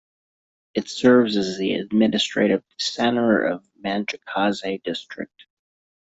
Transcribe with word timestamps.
It 0.73 0.89
serves 0.89 1.37
as 1.37 1.59
the 1.59 1.75
administrative 1.75 2.63
center 2.79 3.39
of 3.45 3.63
Manjacaze 3.85 4.81
District. 4.81 5.45